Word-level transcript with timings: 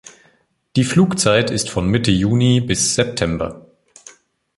Die 0.77 0.83
Flugzeit 0.83 1.51
ist 1.51 1.69
von 1.69 1.87
Mitte 1.87 2.09
Juni 2.09 2.59
bis 2.59 2.95
September. 2.95 3.69